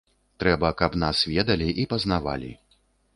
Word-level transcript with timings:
Трэба, 0.43 0.69
каб 0.79 0.95
нас 1.03 1.21
ведалі 1.33 1.67
і 1.83 1.85
пазнавалі. 1.91 2.51